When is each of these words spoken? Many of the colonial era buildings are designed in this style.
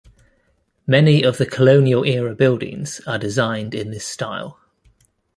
Many 0.87 1.21
of 1.21 1.37
the 1.37 1.45
colonial 1.45 2.03
era 2.05 2.33
buildings 2.33 3.01
are 3.05 3.19
designed 3.19 3.75
in 3.75 3.91
this 3.91 4.03
style. 4.03 4.59